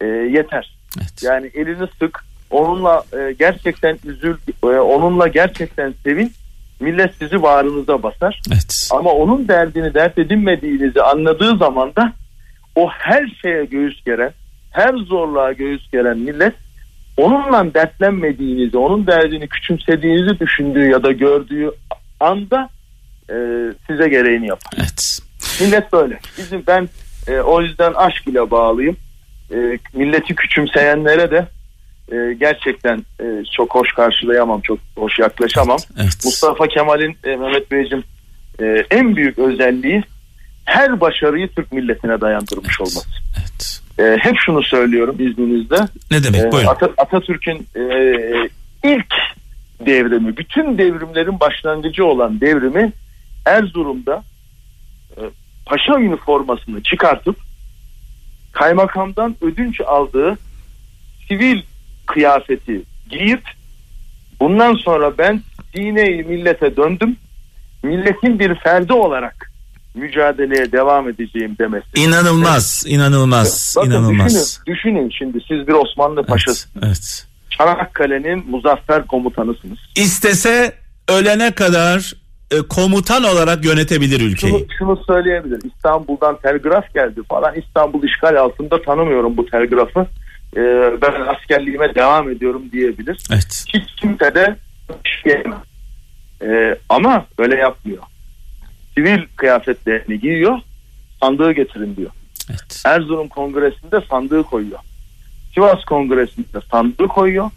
[0.00, 0.78] e, yeter.
[0.98, 1.22] Evet.
[1.22, 6.32] Yani elini sık, onunla e, gerçekten üzül, e, onunla gerçekten sevin.
[6.80, 8.40] Millet sizi bağrınıza basar.
[8.52, 8.88] Evet.
[8.92, 12.12] Ama onun derdini dert edinmediğinizi anladığı zaman da
[12.76, 14.32] o her şeye göğüs geren,
[14.70, 16.54] her zorluğa göğüs geren millet
[17.18, 21.70] onunla dertlenmediğinizi, onun derdini küçümsediğinizi düşündüğü ya da gördüğü
[22.20, 22.68] anda
[23.30, 23.34] e,
[23.86, 24.72] size gereğini yapar.
[24.78, 25.18] Evet.
[25.60, 26.18] Millet böyle.
[26.38, 26.88] Bizim ben
[27.26, 28.96] e, o yüzden aşk ile bağlıyım.
[29.50, 31.48] E, milleti küçümseyenlere de
[32.12, 33.24] e, gerçekten e,
[33.56, 35.78] çok hoş karşılayamam, çok hoş yaklaşamam.
[35.96, 36.24] Evet.
[36.24, 38.04] Mustafa Kemal'in e, Mehmet Beyciğim
[38.60, 40.02] e, en büyük özelliği
[40.64, 43.08] her başarıyı Türk milletine dayandırmış olması.
[43.38, 43.80] Evet.
[43.98, 45.76] E, hep şunu söylüyorum izninizle.
[46.10, 46.40] Ne demek?
[46.44, 46.68] E, Buyurun.
[46.68, 47.82] Ata- Atatürk'ün e,
[48.84, 49.14] ilk
[49.86, 52.92] devrimi, bütün devrimlerin başlangıcı olan devrimi
[53.46, 54.22] Erzurum'da
[55.16, 55.20] e,
[55.66, 57.36] paşa üniformasını çıkartıp
[58.52, 60.38] kaymakamdan ödünç aldığı
[61.28, 61.62] sivil
[62.06, 63.42] kıyafeti giyip
[64.40, 65.42] bundan sonra ben
[65.74, 67.16] dine millete döndüm.
[67.82, 69.47] Milletin bir ferdi olarak
[69.98, 71.86] mücadeleye devam edeceğim demesi.
[71.96, 74.60] İnanılmaz, inanılmaz, Bakın inanılmaz.
[74.66, 76.68] Düşünün, düşünün şimdi siz bir Osmanlı Evet, paşasınız.
[76.86, 77.26] evet.
[77.50, 79.78] Çanakkale'nin muzaffer komutanısınız.
[79.96, 80.72] İstese
[81.08, 82.12] ölene kadar
[82.50, 84.66] e, komutan olarak yönetebilir Şunu, ülkeyi.
[84.78, 85.58] şunu söyleyebilir.
[85.74, 87.54] İstanbul'dan telgraf geldi falan.
[87.54, 90.06] İstanbul işgal altında tanımıyorum bu telgrafı.
[90.56, 90.60] Ee,
[91.02, 93.18] ben askerliğime devam ediyorum diyebilir.
[93.32, 93.64] Evet.
[93.74, 94.56] Hiç kimse de.
[96.42, 98.02] Ee, ama öyle yapmıyor.
[98.98, 100.58] Sivil kıyafetlerini giyiyor.
[101.20, 102.10] Sandığı getirin diyor.
[102.50, 102.82] Evet.
[102.84, 104.78] Erzurum Kongresi'nde sandığı koyuyor.
[105.54, 107.50] Sivas Kongresi'nde sandığı koyuyor.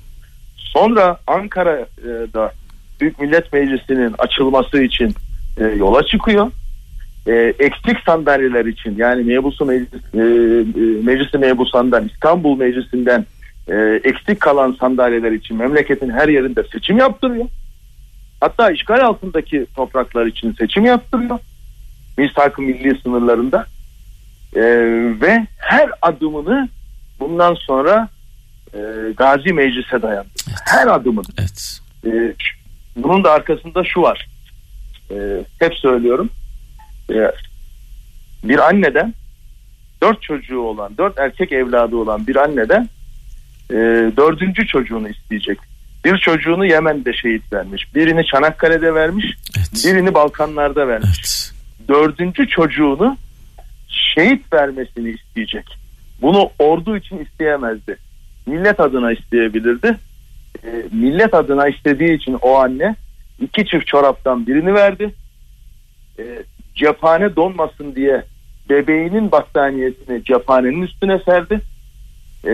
[0.57, 2.53] Sonra Ankara'da
[3.01, 5.15] Büyük Millet Meclisi'nin açılması için
[5.57, 6.51] e, yola çıkıyor.
[7.27, 10.23] E, eksik sandalyeler için yani mebusu meclis, e, e,
[11.03, 13.25] meclisi mebusandan İstanbul Meclisi'nden
[13.67, 17.45] e, eksik kalan sandalyeler için memleketin her yerinde seçim yaptırıyor.
[18.41, 21.39] Hatta işgal altındaki topraklar için seçim yaptırıyor.
[22.17, 23.65] Misak-ı milli sınırlarında.
[24.55, 24.61] E,
[25.21, 26.69] ve her adımını
[27.19, 28.09] bundan sonra
[28.73, 28.79] e,
[29.17, 30.29] Gazi Meclis'e dayandı.
[30.65, 31.25] Her adımını.
[31.39, 31.79] Evet.
[32.05, 32.33] E,
[32.95, 34.27] bunun da arkasında şu var.
[35.11, 35.15] E,
[35.59, 36.29] hep söylüyorum.
[37.13, 37.31] E,
[38.43, 39.13] bir anneden
[40.03, 42.89] dört çocuğu olan, dört erkek evladı olan bir anneden
[43.69, 43.75] e,
[44.17, 45.70] dördüncü çocuğunu isteyecek.
[46.05, 47.95] Bir çocuğunu Yemen'de şehit vermiş.
[47.95, 49.25] Birini Çanakkale'de vermiş.
[49.57, 49.85] Evet.
[49.85, 51.19] Birini Balkanlar'da vermiş.
[51.19, 51.51] Evet.
[51.89, 53.17] Dördüncü çocuğunu
[53.87, 55.65] şehit vermesini isteyecek.
[56.21, 57.97] Bunu ordu için isteyemezdi.
[58.45, 59.97] Millet adına isteyebilirdi.
[60.63, 62.95] E, millet adına istediği için o anne
[63.39, 65.13] iki çift çoraptan birini verdi.
[66.19, 66.23] E,
[66.75, 68.23] cephane donmasın diye
[68.69, 71.61] bebeğinin battaniyesini cephanenin üstüne serdi.
[72.43, 72.51] E,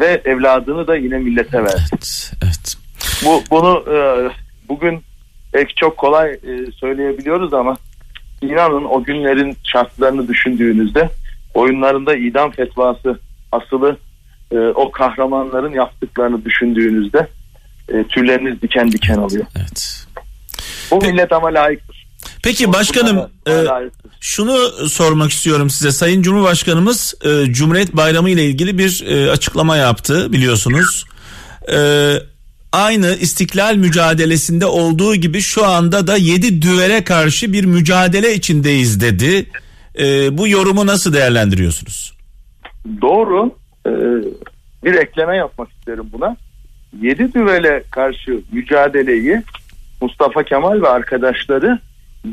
[0.00, 1.82] ve evladını da yine millete verdi.
[1.92, 2.32] Evet.
[2.44, 2.76] Evet.
[3.24, 3.98] Bu bunu e,
[4.68, 5.02] bugün
[5.54, 7.76] belki çok kolay e, söyleyebiliyoruz ama
[8.42, 11.10] inanın o günlerin şartlarını düşündüğünüzde
[11.54, 13.20] oyunlarında idam fetvası
[13.52, 13.96] asılı
[14.52, 17.28] e, o kahramanların yaptıklarını düşündüğünüzde
[17.88, 19.46] e, tüyleriniz diken diken oluyor.
[19.56, 20.06] Evet.
[20.90, 22.08] Bu millet ama layıktır.
[22.42, 23.52] Peki başkanım e,
[24.20, 24.56] şunu
[24.88, 25.92] sormak istiyorum size.
[25.92, 31.04] Sayın Cumhurbaşkanımız e, Cumhuriyet Bayramı ile ilgili bir e, açıklama yaptı biliyorsunuz.
[31.72, 31.76] E,
[32.72, 39.46] aynı istiklal mücadelesinde olduğu gibi şu anda da yedi düvele karşı bir mücadele içindeyiz dedi.
[39.98, 42.16] E, bu yorumu nasıl değerlendiriyorsunuz?
[43.02, 43.54] Doğru.
[43.86, 43.90] E,
[44.84, 46.36] bir ekleme yapmak isterim buna.
[47.02, 49.42] Yedi düvele karşı mücadeleyi
[50.00, 51.78] Mustafa Kemal ve arkadaşları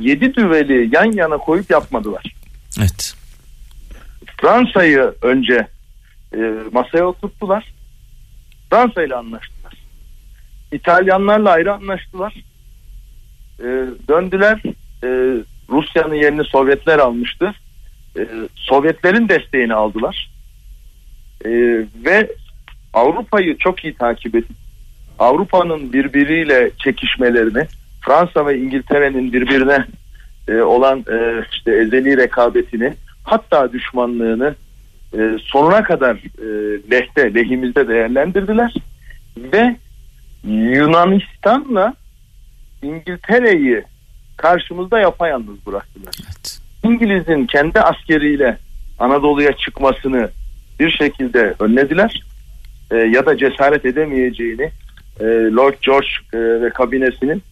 [0.01, 2.35] yedi düveli yan yana koyup yapmadılar.
[2.79, 3.15] Evet.
[4.41, 5.67] Fransa'yı önce
[6.33, 6.39] e,
[6.71, 7.73] masaya oturttular.
[8.69, 9.54] Fransa ile anlaştılar.
[10.75, 12.33] İtalyanlarla ayrı anlaştılar.
[13.59, 13.65] E,
[14.07, 14.61] döndüler.
[15.03, 15.07] E,
[15.69, 17.53] Rusya'nın yerini Sovyetler almıştı.
[18.17, 20.31] E, Sovyetlerin desteğini aldılar.
[21.45, 21.49] E,
[22.05, 22.31] ve
[22.93, 24.49] Avrupa'yı çok iyi takip edip
[25.19, 27.67] Avrupa'nın birbiriyle çekişmelerini
[28.01, 29.85] Fransa ve İngiltere'nin birbirine
[30.47, 34.55] e, olan e, işte ezeli rekabetini hatta düşmanlığını
[35.13, 36.47] e, sonuna kadar e,
[36.91, 38.73] lehte lehimizde değerlendirdiler
[39.37, 39.75] ve
[40.45, 41.93] Yunanistan'la
[42.81, 43.83] İngiltere'yi
[44.37, 46.15] karşımızda yapayalnız bıraktılar.
[46.25, 46.59] Evet.
[46.83, 48.57] İngiliz'in kendi askeriyle
[48.99, 50.29] Anadolu'ya çıkmasını
[50.79, 52.21] bir şekilde önlediler
[52.91, 54.71] E, ya da cesaret edemeyeceğini
[55.19, 57.43] e, Lord George e, ve kabinesinin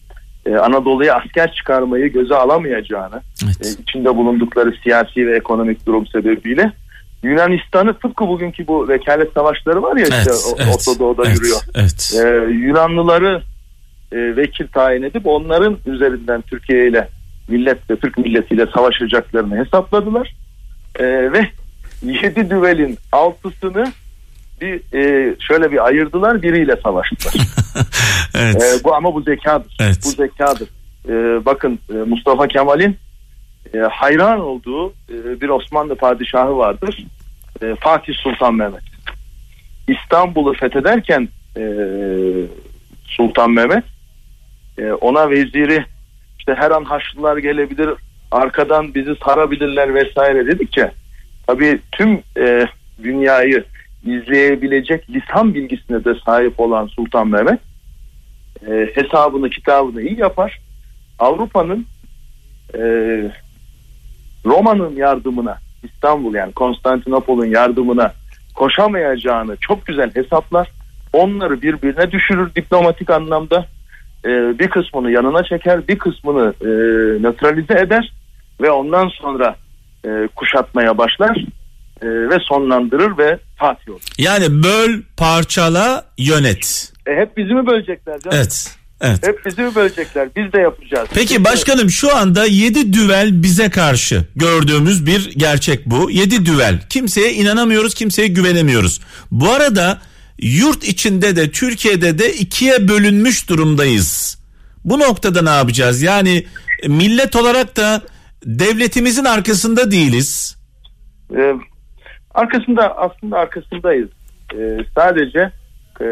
[0.46, 3.78] e, Anadolu'ya asker çıkarmayı göze alamayacağını Evet.
[3.78, 6.72] e, içinde bulundukları siyasi ve ekonomik durum sebebiyle
[7.24, 11.36] Yunanistan'ı tıpkı bugünkü bu vekalet savaşları var ya işte Evet, o- evet, Orta Doğu'da evet,
[11.38, 11.60] yürüyor.
[11.74, 12.12] Evet.
[12.14, 13.42] Ee, Yunanlıları
[14.12, 17.08] e, vekil tayin edip onların üzerinden Türkiye ile
[17.48, 20.34] millet ve Türk milletiyle savaşacaklarını hesapladılar.
[20.98, 21.48] Ee, ve
[22.02, 23.92] yedi düvelin altısını
[24.60, 27.34] bir e, şöyle bir ayırdılar biriyle savaştılar.
[28.38, 28.62] evet.
[28.62, 29.76] Ee, bu ama bu zekadır.
[29.80, 29.98] Evet.
[30.04, 30.68] Bu zekadır.
[31.08, 32.96] Ee, bakın e, Mustafa Kemal'in
[33.74, 37.06] e, hayran olduğu e, bir Osmanlı padişahı vardır.
[37.62, 38.82] E, Fatih Sultan Mehmet.
[39.88, 41.62] İstanbul'u fethederken e,
[43.04, 43.84] Sultan Mehmet
[45.00, 45.84] ona veziri
[46.38, 47.90] işte her an Haçlılar gelebilir
[48.30, 50.90] arkadan bizi sarabilirler vesaire dedikçe
[51.46, 52.22] tabii tüm
[53.02, 53.64] dünyayı
[54.04, 57.60] izleyebilecek lisan bilgisine de sahip olan Sultan Mehmet
[58.94, 60.60] hesabını kitabını iyi yapar.
[61.18, 61.86] Avrupa'nın
[64.46, 68.12] Roma'nın yardımına İstanbul yani Konstantinopol'un yardımına
[68.54, 70.70] koşamayacağını çok güzel hesaplar.
[71.12, 73.66] Onları birbirine düşürür diplomatik anlamda.
[74.24, 74.28] E,
[74.58, 76.68] bir kısmını yanına çeker, bir kısmını e,
[77.22, 78.12] nötralize eder
[78.60, 79.56] ve ondan sonra
[80.06, 81.44] e, kuşatmaya başlar
[82.02, 84.00] e, ve sonlandırır ve fatih olur.
[84.18, 86.92] Yani böl, parçala, yönet.
[87.06, 88.36] E, hep bizi mi bölecekler canım?
[88.36, 88.76] Evet.
[89.00, 89.26] Evet.
[89.26, 90.28] Hep bizi mi bölecekler?
[90.36, 91.08] Biz de yapacağız.
[91.14, 96.10] Peki başkanım şu anda 7 düvel bize karşı gördüğümüz bir gerçek bu.
[96.10, 96.80] 7 düvel.
[96.88, 99.00] Kimseye inanamıyoruz, kimseye güvenemiyoruz.
[99.30, 99.98] Bu arada
[100.38, 104.38] yurt içinde de Türkiye'de de ikiye bölünmüş durumdayız.
[104.84, 106.02] Bu noktada ne yapacağız?
[106.02, 106.46] Yani
[106.88, 108.02] millet olarak da
[108.44, 110.56] devletimizin arkasında değiliz.
[111.36, 111.54] Ee,
[112.34, 114.08] arkasında aslında arkasındayız.
[114.54, 115.52] Ee, sadece
[116.00, 116.04] e,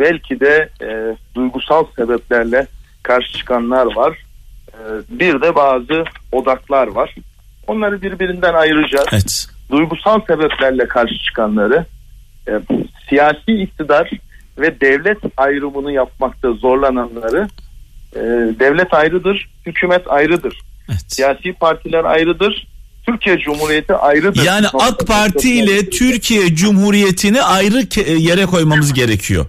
[0.00, 2.66] belki de e, duygusal sebeplerle
[3.02, 4.18] karşı çıkanlar var.
[4.74, 7.14] Ee, bir de bazı odaklar var.
[7.66, 9.06] Onları birbirinden ayıracağız.
[9.12, 9.46] Evet.
[9.70, 11.86] Duygusal sebeplerle karşı çıkanları
[12.48, 12.52] e,
[13.08, 14.10] siyasi iktidar
[14.58, 17.48] ve devlet ayrımını yapmakta zorlananları
[18.14, 18.20] e,
[18.60, 20.60] devlet ayrıdır, hükümet ayrıdır.
[20.88, 21.00] Evet.
[21.08, 22.66] Siyasi partiler ayrıdır.
[23.06, 24.44] Türkiye Cumhuriyeti ayrıdır.
[24.44, 29.46] Yani AK Parti ile Türkiye Cumhuriyeti'ni ayrı yere koymamız gerekiyor.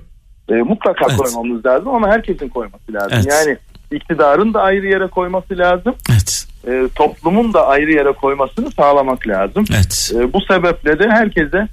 [0.52, 1.18] E, mutlaka Evet.
[1.18, 3.12] koymamız lazım ama herkesin koyması lazım.
[3.14, 3.28] Evet.
[3.30, 3.58] Yani
[3.92, 5.96] iktidarın da ayrı yere koyması lazım.
[6.12, 6.46] Evet.
[6.68, 9.66] E, toplumun da ayrı yere koymasını sağlamak lazım.
[9.76, 10.12] Evet.
[10.16, 11.68] E, bu sebeple de herkese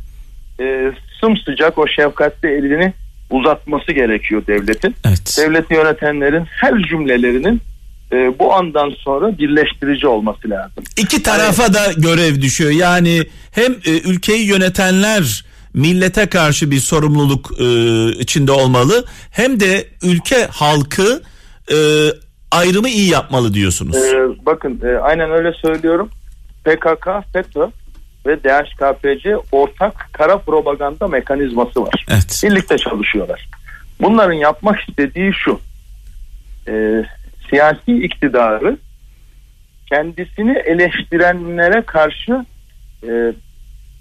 [0.61, 2.93] e, sımsıcak o şefkatli elini
[3.31, 4.95] uzatması gerekiyor devletin.
[5.09, 5.37] Evet.
[5.39, 7.61] Devleti yönetenlerin her cümlelerinin
[8.13, 10.85] e, bu andan sonra birleştirici olması lazım.
[10.97, 12.71] İki tarafa da görev düşüyor.
[12.71, 17.65] Yani hem e, ülkeyi yönetenler millete karşı bir sorumluluk e,
[18.13, 21.23] içinde olmalı hem de ülke halkı
[21.73, 21.77] e,
[22.51, 23.97] ayrımı iyi yapmalı diyorsunuz.
[23.97, 26.11] Ee, bakın e, aynen öyle söylüyorum.
[26.65, 27.67] PKK, FETÖ
[28.27, 32.07] ve DHKPC ortak kara propaganda mekanizması var.
[32.11, 32.41] Evet.
[32.45, 33.49] Birlikte çalışıyorlar.
[34.01, 35.61] Bunların yapmak istediği şu.
[36.69, 37.05] e,
[37.51, 38.77] siyasi iktidarı
[39.89, 42.47] kendisini eleştirenlere karşı
[43.03, 43.33] e,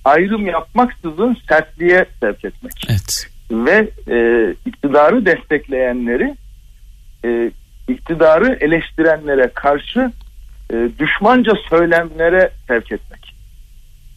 [0.07, 3.27] ayrım yapmaksızın sertliğe sevk etmek Evet.
[3.51, 4.17] ve e,
[4.65, 6.35] iktidarı destekleyenleri
[7.25, 7.51] e,
[7.87, 10.11] iktidarı eleştirenlere karşı
[10.73, 13.35] e, düşmanca söylemlere sevk etmek.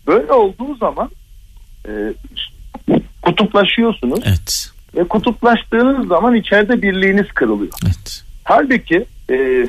[0.06, 1.10] Böyle olduğu zaman
[1.88, 1.92] e,
[3.22, 4.70] kutuplaşıyorsunuz Evet.
[4.96, 7.72] ve kutuplaştığınız zaman içeride birliğiniz kırılıyor.
[7.84, 8.24] Evet.
[8.44, 9.66] Halbuki e,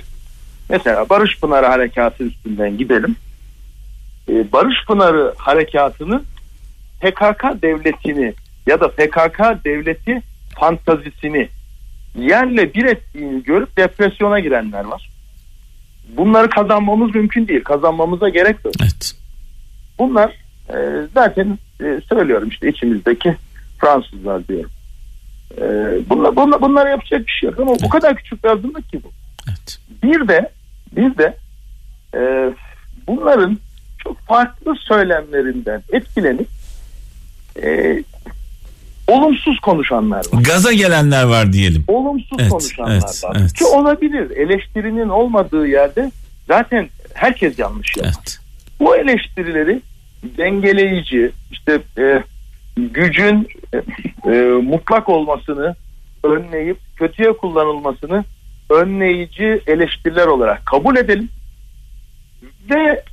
[0.70, 3.16] mesela Barış Pınarı Harekatı üstünden gidelim.
[4.32, 6.24] E, Barış Pınarı Harekatı'nın
[7.02, 8.34] PKK devletini
[8.68, 10.22] ya da PKK devleti
[10.60, 11.50] fantazisini
[12.16, 15.10] yerle bir ettiğini görüp depresyona girenler var.
[16.18, 17.64] Bunları kazanmamız mümkün değil.
[17.64, 18.74] Kazanmamıza gerek yok.
[18.82, 19.16] Evet.
[20.00, 20.32] Bunlar
[20.70, 20.78] e,
[21.14, 23.36] zaten e, söylüyorum işte içimizdeki
[23.80, 24.72] Fransızlar diyorum.
[25.58, 25.64] E,
[26.10, 29.12] bunlar, bunlar, bunlara yapacak bir şey yok ama bu kadar küçük bir azınlık ki bu.
[29.50, 29.80] Evet.
[30.04, 30.50] Bir de
[30.96, 31.38] bir de
[32.16, 32.54] e,
[33.08, 33.58] bunların
[34.04, 36.48] çok farklı söylemlerinden etkilenip
[37.64, 38.04] e,
[39.08, 40.44] olumsuz konuşanlar var.
[40.44, 41.84] Gaza gelenler var diyelim.
[41.88, 43.38] Olumsuz Evet, konuşanlar evet, var.
[43.40, 43.54] evet.
[43.54, 44.38] Ki olabilir.
[44.38, 46.12] Eleştirinin olmadığı yerde
[46.48, 48.14] zaten herkes yanlış yapar.
[48.18, 48.40] Evet.
[48.80, 49.82] Bu eleştirileri
[50.38, 52.24] dengeleyici, işte e,
[52.78, 53.78] gücün e,
[54.32, 55.76] e, mutlak olmasını
[56.24, 58.24] önleyip kötüye kullanılmasını
[58.70, 61.30] önleyici eleştiriler olarak kabul edelim
[62.70, 63.04] ve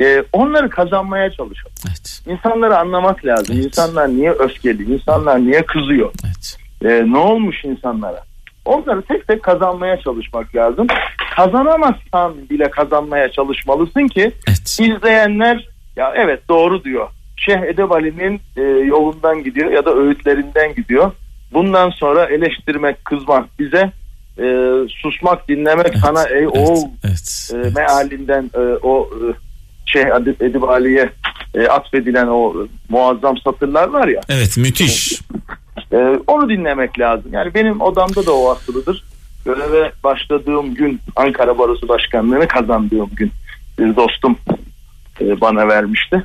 [0.00, 1.72] e, onları kazanmaya çalışalım.
[1.88, 2.22] Evet.
[2.26, 3.54] İnsanları anlamak lazım.
[3.54, 3.64] Evet.
[3.64, 6.56] İnsanlar niye öfkeli, insanlar niye kızıyor, Evet.
[6.84, 8.22] e, ne olmuş insanlara?
[8.64, 10.86] Onları tek tek kazanmaya çalışmak lazım.
[11.36, 14.78] Kazanamazsan bile kazanmaya çalışmalısın ki Evet.
[14.80, 17.08] izleyenler ya evet doğru diyor.
[17.36, 21.12] Şeyh Edebali'nin e, yolundan gidiyor ya da öğütlerinden gidiyor.
[21.52, 23.92] Bundan sonra eleştirmek, kızmak bize
[24.38, 24.44] e,
[24.88, 27.76] susmak, dinlemek Evet, sana ey evet, oğul evet, e, evet.
[27.76, 29.49] mealinden e, o e,
[29.92, 30.06] Şeyh
[30.40, 31.10] Edibali'ye
[31.54, 32.54] e, atfedilen o
[32.88, 34.20] muazzam satırlar var ya.
[34.28, 35.20] Evet müthiş.
[35.92, 37.32] e, onu dinlemek lazım.
[37.32, 39.04] Yani benim odamda da o asılıdır.
[39.44, 43.32] Göreve başladığım gün Ankara Barosu Başkanlığı'nı kazandığım gün
[43.78, 44.38] bir dostum
[45.20, 46.24] e, bana vermişti.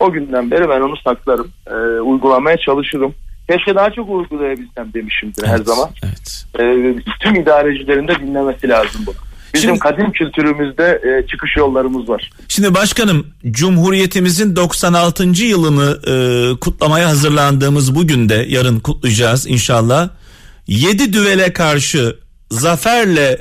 [0.00, 1.50] O günden beri ben onu saklarım.
[1.66, 3.14] E, uygulamaya çalışırım.
[3.50, 5.88] Keşke daha çok uygulayabilsem demişimdir her Evet, zaman.
[6.04, 6.44] Evet.
[6.60, 6.62] E,
[7.20, 9.14] tüm idarecilerin de dinlemesi lazım bunu.
[9.54, 12.30] Bizim Şimdi- kadim kültürümüzde e, çıkış yollarımız var.
[12.48, 15.24] Şimdi başkanım Cumhuriyetimizin 96.
[15.44, 16.14] yılını e,
[16.60, 20.08] kutlamaya hazırlandığımız bugün de yarın kutlayacağız inşallah.
[20.66, 22.16] 7 düvele karşı
[22.50, 23.38] zaferle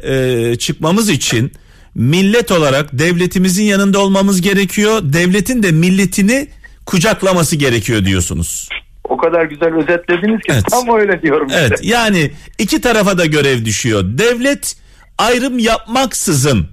[0.51, 1.51] e, çıkmamız için
[1.95, 4.99] millet olarak devletimizin yanında olmamız gerekiyor.
[5.03, 6.47] Devletin de milletini
[6.85, 8.69] kucaklaması gerekiyor diyorsunuz.
[9.03, 10.63] O kadar güzel özetlediniz ki Evet.
[10.69, 11.49] tam öyle diyorum.
[11.49, 11.61] size.
[11.61, 14.03] Evet yani iki tarafa da görev düşüyor.
[14.05, 14.75] Devlet
[15.17, 16.67] ayrım yapmaksızın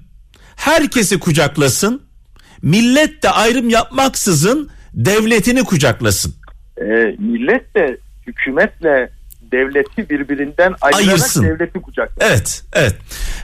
[0.56, 2.02] herkesi kucaklasın.
[2.62, 6.34] millet de ayrım yapmaksızın devletini kucaklasın.
[6.80, 6.84] E,
[7.18, 9.10] millet de hükümetle
[9.52, 11.44] devleti birbirinden ayırarak Ayırsın.
[11.44, 12.26] devleti kucaklar.
[12.30, 12.96] Evet, evet.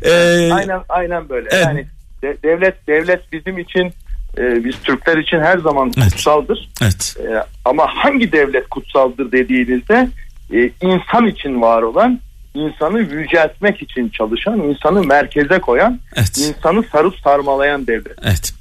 [0.03, 1.49] Ee, Aynen aynen böyle.
[1.53, 1.65] Evet.
[1.65, 1.87] Yani
[2.23, 3.93] de- devlet devlet bizim için
[4.39, 6.13] e, biz Türkler için her zaman Evet.
[6.13, 6.69] kutsaldır.
[6.83, 7.17] evet.
[7.19, 10.09] E, ama hangi devlet kutsaldır dediğinizde
[10.53, 12.21] e, insan için var olan,
[12.55, 16.39] insanı yüceltmek için çalışan, insanı merkeze koyan, Evet.
[16.39, 18.19] insanı sarıp sarmalayan devlet.
[18.23, 18.53] Evet.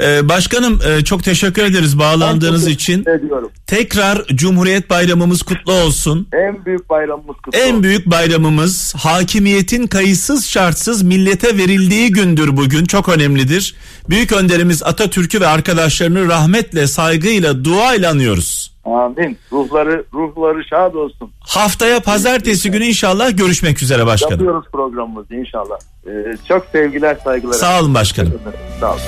[0.00, 3.04] Ee, başkanım e, çok teşekkür ederiz bağlandığınız Ben için.
[3.04, 3.50] teşekkür ediyorum.
[3.66, 6.28] Tekrar Cumhuriyet Bayramımız kutlu olsun.
[6.32, 7.82] En büyük bayramımız kutlu En olsun.
[7.82, 12.84] büyük bayramımız hakimiyetin kayıtsız şartsız millete verildiği gündür bugün.
[12.84, 13.74] Çok önemlidir.
[14.08, 18.72] Büyük önderimiz Atatürk'ü ve arkadaşlarını rahmetle, saygıyla, duayla anıyoruz.
[18.84, 19.38] Amin.
[19.52, 21.30] Ruhları ruhları şad olsun.
[21.40, 24.32] Haftaya pazartesi günü inşallah görüşmek üzere başkanım.
[24.32, 25.78] Yapıyoruz programımızı inşallah.
[26.06, 26.10] E,
[26.48, 27.52] çok sevgiler, saygılar.
[27.52, 28.32] Sağ olun başkanım.
[28.80, 29.00] Sağ olun.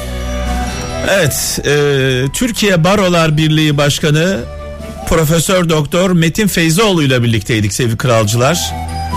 [1.10, 4.40] Evet, e, Türkiye Barolar Birliği Başkanı
[5.08, 8.72] Profesör Doktor Metin Feyzoğlu ile birlikteydik sevgili kralcılar.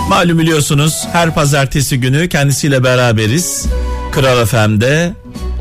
[0.08, 3.66] Malum biliyorsunuz her pazartesi günü kendisiyle beraberiz.
[4.12, 5.12] Kral FM'de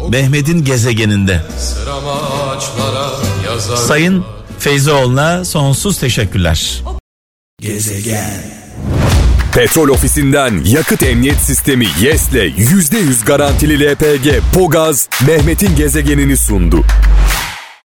[0.10, 1.41] Mehmet'in gezegeninde.
[3.76, 4.26] Sayın
[4.66, 6.84] Feyzoğlu'na sonsuz teşekkürler.
[9.53, 16.84] Petrol ofisinden yakıt emniyet sistemi YES'le %100 garantili LPG Pogaz Mehmet'in gezegenini sundu.